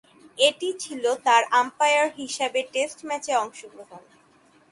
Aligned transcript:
এটিই 0.37 0.75
ছিল 0.79 1.03
তার 1.25 1.43
আম্পায়ার 1.61 2.07
হিসেবে 2.19 2.59
টেস্ট 2.73 2.99
ম্যাচে 3.07 3.33
অংশগ্রহণ। 3.43 4.01